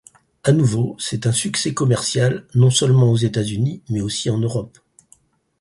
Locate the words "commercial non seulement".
1.75-3.11